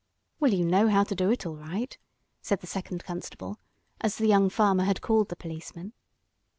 [0.39, 1.95] "Well, you know how to do it, all right,"
[2.41, 3.59] said the second "constable,"
[3.99, 5.93] as the young farmer had called the policemen.